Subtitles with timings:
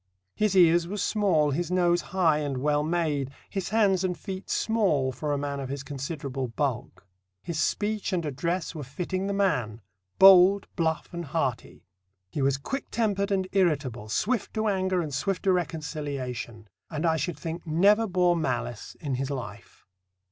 [0.35, 5.11] His ears were small, his nose high and well made, his hands and feet small
[5.11, 7.05] for a man of his considerable bulk.
[7.43, 9.79] His speech and address were fitting the man;
[10.17, 11.85] bold, bluff, and hearty....
[12.31, 17.15] He was quick tempered and irritable, swift to anger and swift to reconciliation, and I
[17.17, 19.85] should think never bore malice in his life.